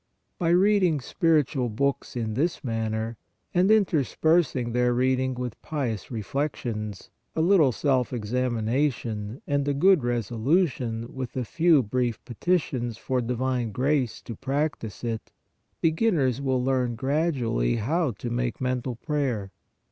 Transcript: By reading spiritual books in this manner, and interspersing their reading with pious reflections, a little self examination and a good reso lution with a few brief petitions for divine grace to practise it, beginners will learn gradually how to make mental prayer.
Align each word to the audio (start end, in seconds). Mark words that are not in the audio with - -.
By 0.39 0.49
reading 0.49 0.99
spiritual 0.99 1.69
books 1.69 2.15
in 2.15 2.33
this 2.33 2.63
manner, 2.63 3.17
and 3.53 3.69
interspersing 3.69 4.71
their 4.73 4.95
reading 4.95 5.35
with 5.35 5.61
pious 5.61 6.09
reflections, 6.09 7.11
a 7.35 7.41
little 7.41 7.71
self 7.71 8.11
examination 8.11 9.43
and 9.45 9.67
a 9.67 9.75
good 9.75 9.99
reso 9.99 10.43
lution 10.43 11.11
with 11.11 11.37
a 11.37 11.45
few 11.45 11.83
brief 11.83 12.19
petitions 12.25 12.97
for 12.97 13.21
divine 13.21 13.71
grace 13.71 14.23
to 14.23 14.33
practise 14.35 15.03
it, 15.03 15.31
beginners 15.81 16.41
will 16.41 16.63
learn 16.63 16.95
gradually 16.95 17.75
how 17.75 18.09
to 18.09 18.31
make 18.31 18.59
mental 18.59 18.95
prayer. 18.95 19.51